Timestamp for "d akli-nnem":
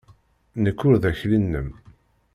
1.01-1.69